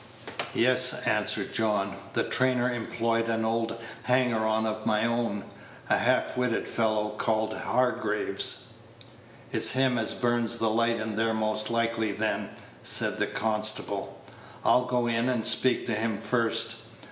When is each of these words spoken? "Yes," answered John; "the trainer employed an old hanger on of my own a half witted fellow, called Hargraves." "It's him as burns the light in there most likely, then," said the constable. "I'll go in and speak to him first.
"Yes," 0.55 0.95
answered 1.05 1.53
John; 1.53 1.95
"the 2.13 2.23
trainer 2.23 2.73
employed 2.73 3.29
an 3.29 3.45
old 3.45 3.77
hanger 4.01 4.43
on 4.47 4.65
of 4.65 4.83
my 4.87 5.05
own 5.05 5.43
a 5.91 5.99
half 5.99 6.35
witted 6.35 6.67
fellow, 6.67 7.09
called 7.11 7.53
Hargraves." 7.53 8.73
"It's 9.51 9.69
him 9.73 9.99
as 9.99 10.15
burns 10.15 10.57
the 10.57 10.71
light 10.71 10.99
in 10.99 11.15
there 11.17 11.35
most 11.35 11.69
likely, 11.69 12.11
then," 12.13 12.49
said 12.81 13.19
the 13.19 13.27
constable. 13.27 14.19
"I'll 14.65 14.85
go 14.85 15.05
in 15.05 15.29
and 15.29 15.45
speak 15.45 15.85
to 15.85 15.93
him 15.93 16.17
first. 16.17 16.77